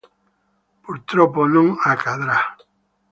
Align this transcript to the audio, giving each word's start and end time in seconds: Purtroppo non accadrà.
Purtroppo 0.85 1.45
non 1.45 1.77
accadrà. 1.79 2.39